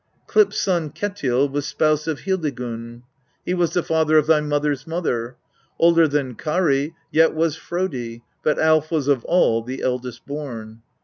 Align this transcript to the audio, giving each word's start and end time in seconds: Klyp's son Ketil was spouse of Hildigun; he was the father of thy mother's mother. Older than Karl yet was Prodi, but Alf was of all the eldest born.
Klyp's 0.25 0.59
son 0.59 0.89
Ketil 0.89 1.47
was 1.47 1.67
spouse 1.67 2.07
of 2.07 2.21
Hildigun; 2.21 3.03
he 3.45 3.53
was 3.53 3.73
the 3.73 3.83
father 3.83 4.17
of 4.17 4.25
thy 4.25 4.41
mother's 4.41 4.87
mother. 4.87 5.35
Older 5.77 6.07
than 6.07 6.33
Karl 6.33 6.87
yet 7.11 7.35
was 7.35 7.55
Prodi, 7.59 8.23
but 8.43 8.57
Alf 8.57 8.89
was 8.89 9.07
of 9.07 9.23
all 9.25 9.61
the 9.61 9.83
eldest 9.83 10.25
born. 10.25 10.81